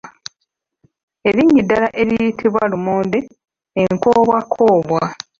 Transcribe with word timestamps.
Erinnya 1.27 1.59
eddala 1.63 1.87
eriyitibwa 2.01 2.61
lumonde 2.71 3.19
enkoobwakoobwa. 3.81 5.01